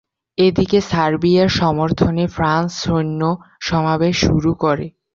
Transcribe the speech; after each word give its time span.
এদিকে 0.37 0.79
সার্বিয়ার 0.89 1.49
সমর্থনে 1.59 2.25
ফ্রান্স 2.27 2.71
সৈন্য 2.83 3.21
সমাবেশ 3.61 4.15
শুরু 4.25 4.51
করে। 4.63 4.85